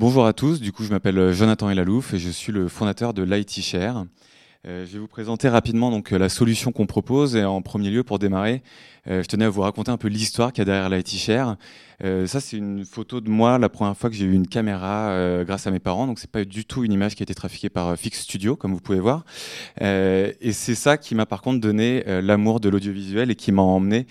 [0.00, 3.22] bonjour à tous, du coup je m'appelle Jonathan Elalouf et je suis le fondateur de
[3.22, 4.06] l'IT Share.
[4.66, 8.04] Euh, je vais vous présenter rapidement donc la solution qu'on propose et en premier lieu
[8.04, 8.62] pour démarrer,
[9.06, 11.56] je tenais à vous raconter un peu l'histoire qu'il y a derrière l'IT Share.
[12.02, 15.10] Euh, ça, c'est une photo de moi la première fois que j'ai eu une caméra
[15.10, 16.06] euh, grâce à mes parents.
[16.06, 18.56] Donc, c'est pas du tout une image qui a été trafiquée par euh, Fix Studio,
[18.56, 19.24] comme vous pouvez voir.
[19.80, 24.06] et c'est ça qui m'a par contre donné l'amour de l'audiovisuel et qui m'a emmené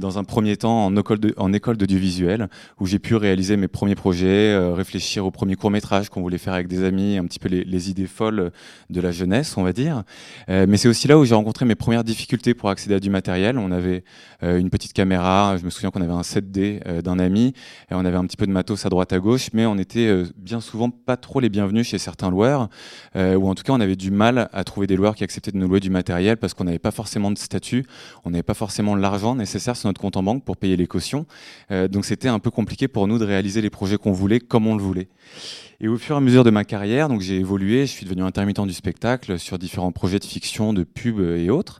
[0.00, 2.48] dans un premier temps en école, de, d'audiovisuel,
[2.80, 6.54] où j'ai pu réaliser mes premiers projets, réfléchir aux premiers courts métrages qu'on voulait faire
[6.54, 8.50] avec des amis, un petit peu les idées folles
[8.90, 9.93] de la jeunesse, on va dire.
[10.48, 13.58] Mais c'est aussi là où j'ai rencontré mes premières difficultés pour accéder à du matériel.
[13.58, 14.04] On avait
[14.42, 15.56] une petite caméra.
[15.58, 17.54] Je me souviens qu'on avait un 7D d'un ami
[17.90, 20.06] et on avait un petit peu de matos à droite à gauche, mais on était
[20.06, 22.68] euh, bien souvent pas trop les bienvenus chez certains loueurs,
[23.16, 25.52] euh, ou en tout cas on avait du mal à trouver des loueurs qui acceptaient
[25.52, 27.86] de nous louer du matériel parce qu'on n'avait pas forcément de statut,
[28.24, 31.26] on n'avait pas forcément l'argent nécessaire sur notre compte en banque pour payer les cautions.
[31.70, 34.66] Euh, donc c'était un peu compliqué pour nous de réaliser les projets qu'on voulait comme
[34.66, 35.08] on le voulait.
[35.80, 38.22] Et au fur et à mesure de ma carrière, donc j'ai évolué, je suis devenu
[38.22, 41.78] intermittent du spectacle sur différents projets de fiction, de pub et autres,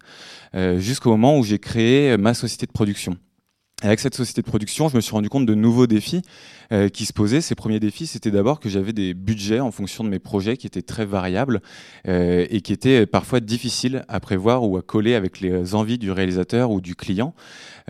[0.77, 3.16] jusqu'au moment où j'ai créé ma société de production.
[3.85, 6.23] Avec cette société de production, je me suis rendu compte de nouveaux défis
[6.73, 7.43] euh, qui se posaient.
[7.43, 10.67] Ces premiers défis, c'était d'abord que j'avais des budgets en fonction de mes projets qui
[10.67, 11.61] étaient très variables
[12.09, 16.11] euh, et qui étaient parfois difficiles à prévoir ou à coller avec les envies du
[16.11, 17.35] réalisateur ou du client.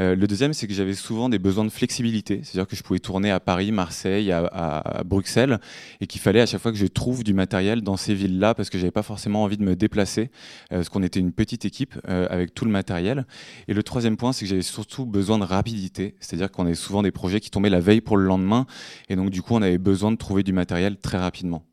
[0.00, 2.98] Euh, le deuxième, c'est que j'avais souvent des besoins de flexibilité, c'est-à-dire que je pouvais
[2.98, 5.61] tourner à Paris, Marseille, à, à, Bruxelles,
[6.00, 8.69] et qu'il fallait à chaque fois que je trouve du matériel dans ces villes-là, parce
[8.69, 10.33] que j'avais pas forcément envie de me déplacer,
[10.70, 13.27] parce qu'on était une petite équipe avec tout le matériel.
[13.69, 15.83] Et le troisième point, c'est que j'avais surtout besoin de rapidité
[16.20, 18.66] c'est-à-dire qu'on avait souvent des projets qui tombaient la veille pour le lendemain,
[19.08, 21.64] et donc du coup on avait besoin de trouver du matériel très rapidement.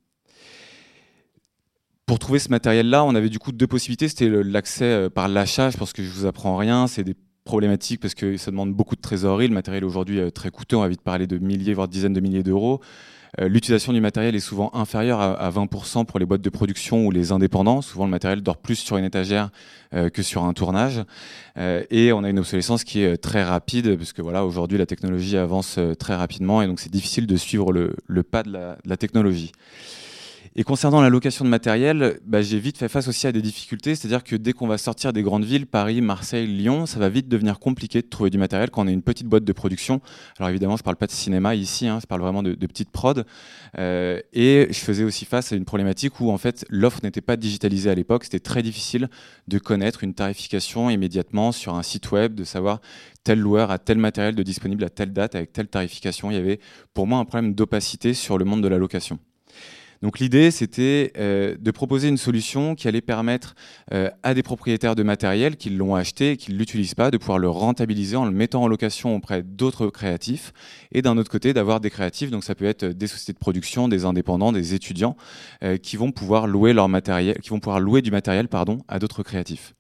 [2.06, 4.10] Pour trouver ce matériel-là, on avait du coup deux possibilités.
[4.10, 8.02] C'était l'accès euh, par l'achat, je pense que je vous apprends rien, c'est des problématiques
[8.02, 9.48] parce que ça demande beaucoup de trésorerie.
[9.48, 12.20] Le matériel aujourd'hui est très coûteux, on va vite parler de milliers, voire dizaines de
[12.20, 12.82] milliers d'euros.
[13.40, 17.12] Euh, l'utilisation du matériel est souvent inférieure à, 20% pour les boîtes de production ou
[17.12, 17.82] les indépendants.
[17.82, 19.50] Souvent, le matériel dort plus sur une étagère
[19.94, 21.02] euh, que sur un tournage.
[21.58, 25.38] Euh, et on a une obsolescence qui est très rapide, puisque voilà, aujourd'hui, la technologie
[25.38, 28.52] avance très rapidement et donc c'est difficile de suivre le, pas de
[28.86, 29.52] la technologie.
[30.58, 33.96] Et concernant la location de matériel, bah, j'ai vite fait face aussi à des difficultés,
[33.96, 37.30] c'est-à-dire que dès qu'on va sortir des grandes villes, Paris, Marseille, Lyon, ça va vite
[37.30, 40.02] devenir compliqué de trouver du matériel quand on est une petite boîte de production.
[40.38, 42.90] Alors évidemment, je ne parle pas de cinéma ici, hein, je parle vraiment de, petites
[42.90, 43.26] prod.
[43.78, 47.38] Euh, et je faisais aussi face à une problématique où en fait l'offre n'était pas
[47.38, 48.26] digitalisée à l'époque.
[48.26, 49.10] C'était très difficile
[49.48, 52.82] de connaître une tarification immédiatement sur un site web, de savoir
[53.24, 56.30] tel loueur a tel matériel de disponible à telle date avec telle tarification.
[56.30, 56.60] Il y avait
[56.94, 59.18] pour moi un problème d'opacité sur le monde de la location.
[60.02, 63.56] Donc l'idée, c'était euh, de proposer une solution qui allait permettre
[63.94, 67.18] euh, à des propriétaires de matériel qui l'ont acheté et qui ne l'utilisent pas, de
[67.18, 70.54] pouvoir le rentabiliser en le mettant en location auprès d'autres créatifs,
[70.92, 73.88] et d'un autre côté, d'avoir des créatifs, donc ça peut être des sociétés de production,
[73.88, 75.16] des indépendants, des étudiants,
[75.64, 78.98] euh, qui vont pouvoir louer leur matériel, qui vont pouvoir louer du matériel, pardon, à
[78.98, 79.76] d'autres créatifs.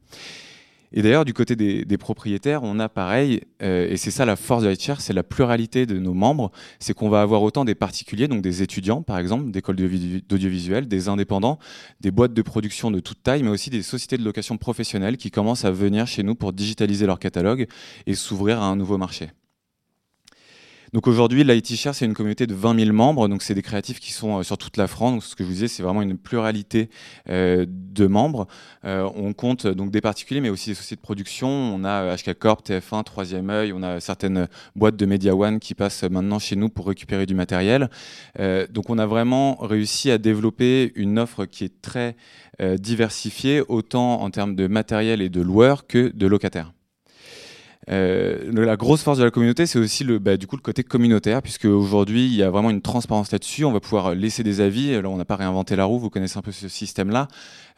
[0.94, 4.64] Et d'ailleurs, du côté des, propriétaires, on a pareil, euh, et c'est ça la force
[4.64, 8.28] de Lightshare, c'est la pluralité de nos membres, c'est qu'on va avoir autant des particuliers,
[8.28, 11.60] donc des étudiants par exemple, d'écoles d'audiovisuel, des indépendants,
[12.02, 15.32] des boîtes de production de toute taille, mais aussi des sociétés de location professionnelles qui
[15.32, 17.68] commencent à venir chez nous pour digitaliser leur catalogue
[18.06, 19.30] et s'ouvrir à un nouveau marché.
[20.94, 23.30] Donc aujourd'hui, l'IT Share, c'est une communauté de 20 000 membres.
[23.30, 25.14] Donc c'est des créatifs qui sont euh, sur toute la France.
[25.14, 26.90] Donc ce que je vous disais, c'est vraiment une pluralité
[27.30, 28.46] euh, de membres.
[28.84, 31.48] Euh, on compte donc des particuliers, mais aussi des sociétés de production.
[31.48, 33.72] On a HK Corp, TF1, Troisième œil.
[33.72, 37.36] On a certaines boîtes de Media One qui passent maintenant chez nous pour récupérer du
[37.36, 37.90] matériel.
[38.70, 42.16] donc on a vraiment réussi à développer une offre qui est très
[42.78, 46.74] diversifiée, autant en termes de matériel et de loueurs que de locataires.
[47.90, 50.84] Euh, la grosse force de la communauté, c'est aussi le, bah, du coup, le côté
[50.84, 53.66] communautaire, puisque aujourd'hui, il y a vraiment une transparence là-dessus.
[53.66, 55.00] On va pouvoir laisser des avis.
[55.04, 57.28] On n'a pas réinventé la roue, vous connaissez un peu ce système-là,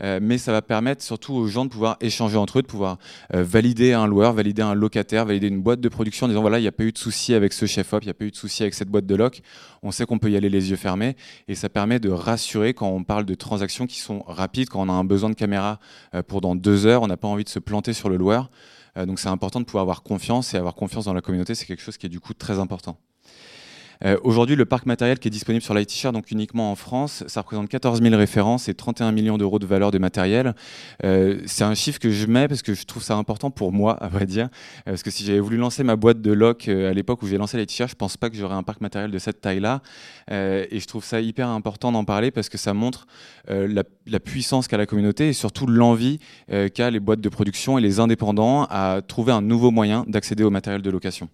[0.01, 2.97] euh, mais ça va permettre surtout aux gens de pouvoir échanger entre eux, de pouvoir
[3.33, 6.59] euh, valider un loueur, valider un locataire, valider une boîte de production en disant voilà,
[6.59, 8.31] il n'y a pas eu de souci avec ce chef-op, il n'y a pas eu
[8.31, 9.41] de souci avec cette boîte de loc.
[9.83, 11.15] On sait qu'on peut y aller les yeux fermés,
[11.47, 14.89] et ça permet de rassurer quand on parle de transactions qui sont rapides, quand on
[14.89, 15.79] a un besoin de caméra
[16.27, 18.49] pour dans deux heures, on n'a pas envie de se planter sur le loueur.
[18.97, 21.65] Euh, donc c'est important de pouvoir avoir confiance et avoir confiance dans la communauté, c'est
[21.65, 22.97] quelque chose qui est du coup très important.
[24.03, 27.41] Euh, aujourd'hui, le parc matériel qui est disponible sur l'IT donc uniquement en France, ça
[27.41, 30.55] représente 14 000 références et 31 millions d'euros de valeur de matériel.
[31.03, 33.93] Euh, c'est un chiffre que je mets parce que je trouve ça important pour moi,
[33.93, 34.49] à vrai dire.
[34.85, 37.57] parce que si j'avais voulu lancer ma boîte de loc à l'époque où j'ai lancé
[37.57, 39.81] l'IT je pense pas que j'aurais un parc matériel de cette taille-là.
[40.29, 43.07] et je trouve ça hyper important d'en parler parce que ça montre
[43.47, 46.19] la, la, puissance qu'a la communauté et surtout l'envie
[46.73, 50.49] qu'a les boîtes de production et les indépendants à trouver un nouveau moyen d'accéder au
[50.49, 51.29] matériel de location.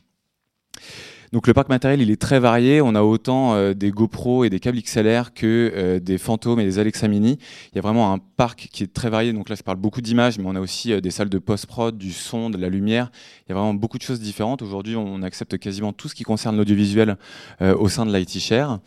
[1.32, 2.82] Donc le parc matériel, il est très varié.
[2.82, 6.66] On a autant euh, des GoPro et des câbles XLR que euh, des fantômes et
[6.66, 7.38] des Alexa Mini.
[7.72, 9.32] Il y a vraiment un parc qui est très varié.
[9.32, 11.98] Donc là, je parle beaucoup d'images, mais on a aussi euh, des salles de post-prod,
[11.98, 13.12] du son, de la lumière.
[13.46, 14.64] Il y a vraiment beaucoup de choses différentes.
[14.64, 17.18] Aujourd'hui, on accepte quasiment tout ce qui concerne l'audiovisuel
[17.62, 18.80] au sein de l'IT Share.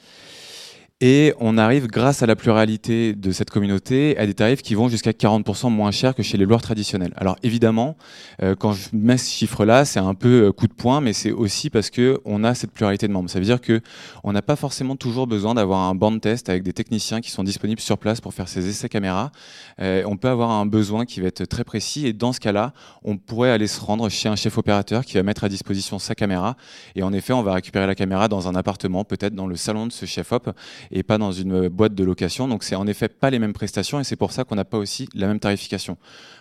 [1.04, 4.88] Et on arrive, grâce à la pluralité de cette communauté, à des tarifs qui vont
[4.88, 7.12] jusqu'à 40% moins chers que chez les loueurs traditionnels.
[7.16, 7.96] Alors évidemment,
[8.40, 11.32] euh, quand je mets ce chiffre-là, c'est un peu euh, coup de poing, mais c'est
[11.32, 13.28] aussi parce que on a cette pluralité de membres.
[13.28, 13.81] Ça veut dire que
[14.22, 17.32] on n'a pas forcément toujours besoin d'avoir un banc de test avec des techniciens qui
[17.32, 19.32] sont disponibles sur place pour faire ces essais caméra.
[19.81, 22.75] Euh, on peut avoir un besoin qui va être très précis, et dans ce cas-là,
[23.02, 26.14] on pourrait aller se rendre chez un chef opérateur qui va mettre à disposition sa
[26.14, 26.56] caméra.
[26.94, 29.88] Et en effet, on va récupérer la caméra dans un appartement, peut-être dans le salon
[29.88, 30.49] de ce chef op
[30.92, 32.48] et pas dans une boîte de location.
[32.48, 34.78] Donc c'est en effet pas les mêmes prestations et c'est pour ça qu'on n'a pas
[34.78, 35.96] aussi la même tarification.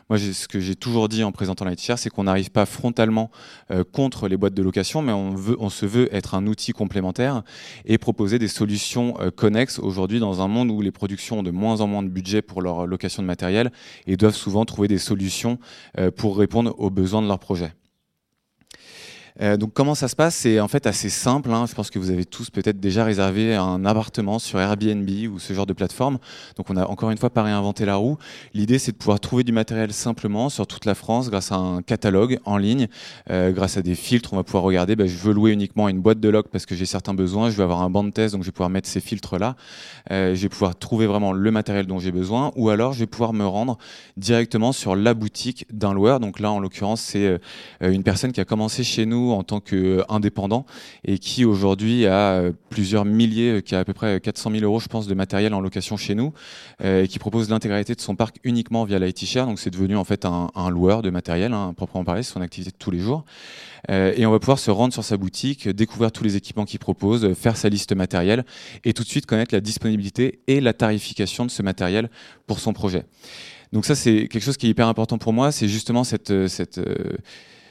[0.10, 3.32] Moi, ce que j'ai toujours dit en présentant l'ITR, c'est qu'on n'arrive pas frontalement
[3.72, 7.44] euh, contre les boîtes de location, mais on se veut être un outil complémentaire
[7.86, 11.52] et proposer des solutions euh, connexes aujourd'hui dans un monde où les productions ont de
[11.52, 13.72] moins en moins de budget pour leur location de matériel
[14.06, 15.60] et doivent souvent trouver des solutions
[15.98, 17.74] euh, pour répondre aux besoins de leur projet.
[19.40, 20.36] Euh, donc comment ça se passe?
[20.36, 21.52] C'est en fait assez simple.
[21.52, 21.66] Hein.
[21.68, 25.54] Je pense que vous avez tous peut-être déjà réservé un appartement sur Airbnb ou ce
[25.54, 26.18] genre de plateforme.
[26.58, 28.18] Donc on a encore une fois pas réinventé la roue.
[28.54, 31.82] L'idée c'est de pouvoir trouver du matériel simplement sur toute la France grâce à un
[31.82, 32.88] catalogue en ligne,
[33.30, 34.34] euh, grâce à des filtres.
[34.34, 34.96] On va pouvoir regarder.
[34.96, 37.50] Ben, je veux louer uniquement une boîte de log parce que j'ai certains besoins.
[37.50, 39.56] Je veux avoir un banc de test donc je vais pouvoir mettre ces filtres là.
[40.12, 43.08] Euh, je vais pouvoir trouver vraiment le matériel dont j'ai besoin ou alors je vais
[43.08, 43.78] pouvoir me rendre
[44.18, 46.20] directement sur la boutique d'un loueur.
[46.20, 47.40] Donc là en l'occurrence c'est
[47.82, 50.66] une personne qui a commencé chez nous en tant qu'indépendant
[51.06, 54.64] et qui aujourd'hui a euh, plusieurs milliers, euh, qui a à peu près 400 000
[54.64, 56.34] euros, je pense, de matériel en location chez nous,
[56.84, 59.46] euh, et qui propose l'intégralité de son parc uniquement via l'IT Share.
[59.46, 62.72] Donc c'est devenu en fait un, loueur de matériel, hein, proprement parler, c'est son activité
[62.72, 63.26] de tous les jours.
[63.90, 67.34] et on va pouvoir se rendre sur sa boutique, découvrir tous les équipements qu'il propose,
[67.34, 68.46] faire sa liste matérielle
[68.86, 72.10] et tout de suite connaître la disponibilité et la tarification de ce matériel
[72.48, 73.04] pour son projet.
[73.74, 76.32] Donc ça, c'est quelque chose qui est hyper important pour moi, c'est justement cette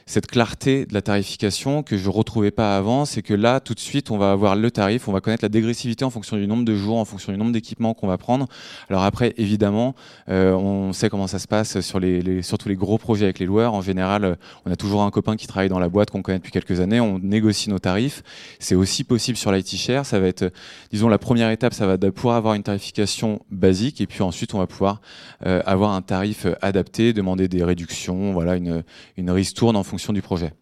[0.07, 3.75] cette clarté de la tarification que je ne retrouvais pas avant, c'est que là, tout
[3.75, 6.47] de suite, on va avoir le tarif, on va connaître la dégressivité en fonction du
[6.47, 8.47] nombre de jours, en fonction du nombre d'équipements qu'on va prendre.
[8.89, 9.95] Alors après, évidemment,
[10.29, 13.47] euh, on sait comment ça se passe sur les, surtout les gros projets avec les
[13.47, 13.75] loueurs.
[13.75, 14.35] En général, euh,
[14.67, 17.01] on a toujours un copain qui travaille dans la boîte qu'on connaît depuis quelques années,
[17.01, 18.23] on négocie nos tarifs.
[18.59, 20.07] C'est aussi possible sur l'IT Share.
[20.07, 20.53] Ça va être,
[20.91, 24.55] disons, la première étape, ça va de pouvoir avoir une tarification basique et puis ensuite,
[24.55, 25.01] on va pouvoir
[25.47, 28.83] euh, avoir un tarif adapté, demander des réductions, voilà, une,
[29.17, 30.53] une ristourne fonction du projet.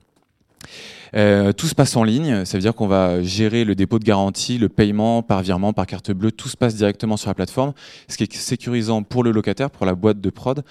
[1.14, 4.04] Euh, tout se passe en ligne, ça veut dire qu'on va gérer le dépôt de
[4.04, 7.72] garantie, le paiement par virement, par carte bleue, tout se passe directement sur la plateforme,
[8.08, 10.62] ce qui est sécurisant pour le locataire, pour la boîte de prod,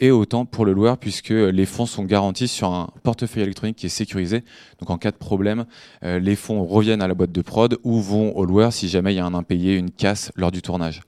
[0.00, 3.86] et autant pour le loueur, puisque les fonds sont garantis sur un portefeuille électronique qui
[3.86, 4.42] est sécurisé.
[4.80, 5.66] Donc en cas de problème,
[6.02, 9.14] euh, les fonds reviennent à la boîte de prod ou vont au loueur si jamais
[9.14, 11.02] il y a un impayé, une casse lors du tournage.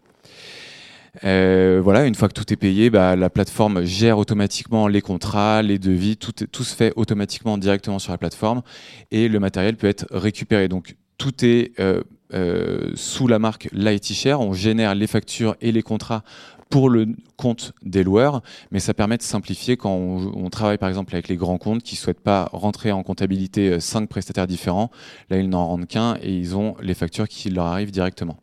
[1.25, 5.63] Euh, voilà, une fois que tout est payé, bah, la plateforme gère automatiquement les contrats,
[5.63, 8.63] les devis, tout, tout, se fait automatiquement directement sur la plateforme
[9.11, 10.69] et le matériel peut être récupéré.
[10.69, 12.03] Donc tout est euh,
[12.35, 14.41] euh, sous la marque Lighty Share.
[14.41, 16.23] On génère les factures et les contrats
[16.71, 17.07] pour le
[17.39, 21.29] compte des loueurs, mais ça permet de simplifier quand on, on travaille par exemple avec
[21.29, 24.91] les grands comptes qui ne souhaitent pas rentrer en comptabilité cinq prestataires différents.
[25.31, 28.37] Là, ils n'en rendent qu'un et ils ont les factures qui leur arrivent directement.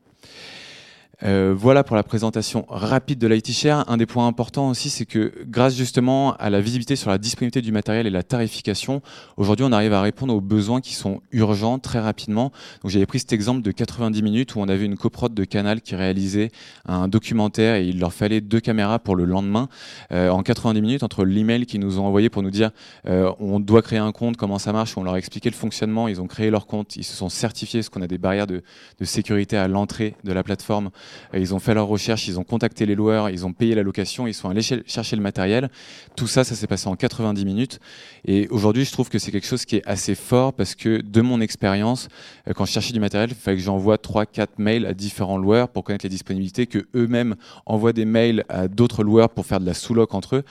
[1.23, 3.89] Euh, voilà pour la présentation rapide de l'IT Share.
[3.89, 7.61] Un des points importants aussi, c'est que grâce justement à la visibilité sur la disponibilité
[7.61, 9.01] du matériel et la tarification,
[9.37, 12.51] aujourd'hui on arrive à répondre aux besoins qui sont urgents très rapidement.
[12.81, 15.81] Donc j'avais pris cet exemple de 90 minutes où on avait une coprode de Canal
[15.81, 16.51] qui réalisait
[16.85, 19.69] un documentaire et il leur fallait deux caméras pour le lendemain.
[20.11, 22.71] Euh, en 90 minutes, entre l'email qu'ils nous ont envoyé pour nous dire
[23.07, 26.07] euh, on doit créer un compte, comment ça marche, on leur a expliqué le fonctionnement,
[26.07, 28.63] ils ont créé leur compte, ils se sont certifiés, parce qu'on a des barrières de,
[28.99, 30.89] de sécurité à l'entrée de la plateforme.
[31.33, 34.27] Ils ont fait leurs recherches, ils ont contacté les loueurs, ils ont payé la location,
[34.27, 35.69] ils sont allés chercher le matériel.
[36.15, 37.79] Tout ça, ça s'est passé en 90 minutes.
[38.25, 41.21] Et aujourd'hui, je trouve que c'est quelque chose qui est assez fort parce que de
[41.21, 42.07] mon expérience,
[42.47, 45.69] euh, quand je cherchais du matériel, il fallait que j'envoie 3-4 mails à différents loueurs
[45.69, 47.35] pour connaître les disponibilités, que eux-mêmes
[47.65, 50.43] envoient des mails à d'autres loueurs pour faire de la sous-loc entre eux.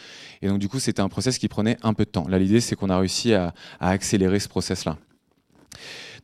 [0.43, 2.27] Et donc, du coup, c'était un process qui prenait un peu de temps.
[2.29, 4.99] Là, l'idée, c'est qu'on a réussi à accélérer ce process-là.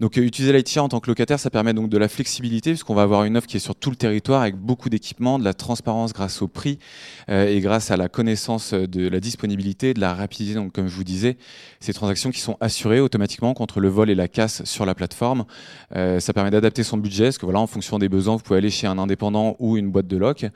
[0.01, 2.95] Donc euh, utiliser l'IT en tant que locataire, ça permet donc de la flexibilité puisqu'on
[2.95, 5.53] va avoir une offre qui est sur tout le territoire avec beaucoup d'équipements, de la
[5.53, 6.79] transparence grâce au prix
[7.29, 10.55] euh, et grâce à la connaissance de la disponibilité, de la rapidité.
[10.55, 11.37] Donc comme je vous disais,
[11.81, 15.45] ces transactions qui sont assurées automatiquement contre le vol et la casse sur la plateforme.
[15.95, 18.59] Euh, ça permet d'adapter son budget parce que voilà, en fonction des besoins, vous pouvez
[18.59, 20.47] aller chez un indépendant ou une boîte de loc.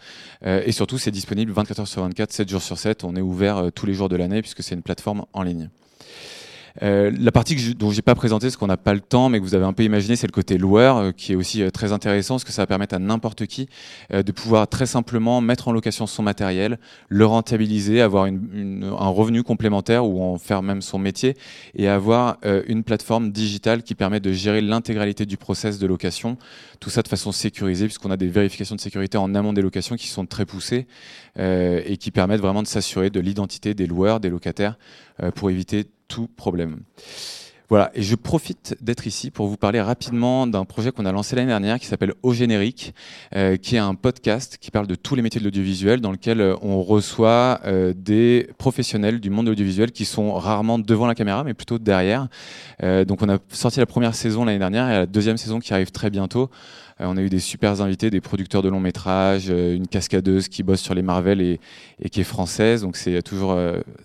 [0.45, 3.05] et surtout, c'est disponible 24 heures sur 24, 7 jours sur 7.
[3.05, 5.69] On est ouvert tous les jours de l'année puisque c'est une plateforme en ligne.
[6.83, 9.29] Euh, la partie que je, dont j'ai pas présenté, ce qu'on n'a pas le temps,
[9.29, 11.63] mais que vous avez un peu imaginé, c'est le côté loueur, euh, qui est aussi
[11.63, 13.69] euh, très intéressant, parce que ça va permettre à n'importe qui
[14.11, 16.79] de pouvoir très simplement mettre en location son matériel,
[17.09, 21.37] le rentabiliser, avoir une, un revenu complémentaire ou en faire même son métier,
[21.75, 26.37] et avoir une plateforme digitale qui permet de gérer l'intégralité du process de location,
[26.81, 29.97] tout ça de façon sécurisée, puisqu'on a des vérifications de sécurité en amont des locations
[29.97, 30.87] qui sont très poussées
[31.39, 34.79] et qui permettent vraiment de s'assurer de l'identité des loueurs, des locataires,
[35.35, 36.83] pour éviter tout problème.
[37.71, 41.35] Voilà, et je profite d'être ici pour vous parler rapidement d'un projet qu'on a lancé
[41.35, 42.95] l'année dernière qui s'appelle Au Générique,
[43.35, 46.43] euh, qui est un podcast qui parle de tous les métiers de l'audiovisuel, dans lequel
[46.43, 51.15] euh, on reçoit euh, des professionnels du monde de l'audiovisuel qui sont rarement devant la
[51.15, 52.29] caméra, mais plutôt derrière.
[52.83, 55.91] donc on a sorti la première saison l'année dernière et la deuxième saison qui arrive
[55.91, 56.51] très bientôt.
[57.01, 60.81] On a eu des super invités, des producteurs de longs métrages, une cascadeuse qui bosse
[60.81, 61.59] sur les Marvel et,
[62.11, 63.59] qui est française, donc c'est toujours,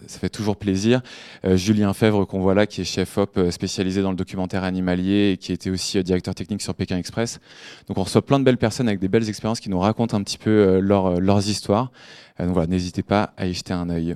[0.07, 1.01] ça fait toujours plaisir.
[1.43, 5.37] Julien Fèvre qu'on voit là, qui est chef op spécialisé dans le documentaire animalier et
[5.37, 7.39] qui était aussi directeur technique sur Pékin Express.
[7.87, 10.23] Donc on reçoit plein de belles personnes avec des belles expériences qui nous racontent un
[10.23, 11.91] petit peu leurs histoires.
[12.39, 14.15] donc voilà, n'hésitez pas à y jeter un œil.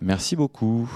[0.00, 0.90] Merci beaucoup.